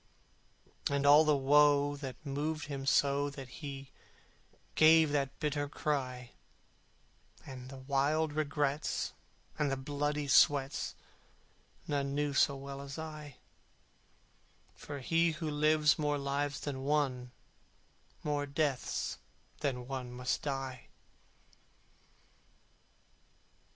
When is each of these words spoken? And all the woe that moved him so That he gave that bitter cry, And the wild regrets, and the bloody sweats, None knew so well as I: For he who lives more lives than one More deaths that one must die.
And 0.89 1.05
all 1.05 1.23
the 1.23 1.37
woe 1.37 1.95
that 1.95 2.25
moved 2.25 2.65
him 2.65 2.87
so 2.87 3.29
That 3.29 3.47
he 3.61 3.91
gave 4.73 5.11
that 5.11 5.39
bitter 5.39 5.69
cry, 5.69 6.31
And 7.45 7.69
the 7.69 7.77
wild 7.77 8.33
regrets, 8.33 9.13
and 9.59 9.69
the 9.69 9.77
bloody 9.77 10.27
sweats, 10.27 10.95
None 11.87 12.15
knew 12.15 12.33
so 12.33 12.55
well 12.55 12.81
as 12.81 12.97
I: 12.97 13.35
For 14.73 15.01
he 15.01 15.33
who 15.33 15.47
lives 15.51 15.99
more 15.99 16.17
lives 16.17 16.61
than 16.61 16.81
one 16.81 17.29
More 18.23 18.47
deaths 18.47 19.19
that 19.59 19.75
one 19.75 20.11
must 20.11 20.41
die. 20.41 20.87